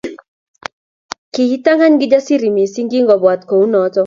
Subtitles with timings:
[1.33, 3.99] Kitangany Kijasiri missing kingobwat kounoto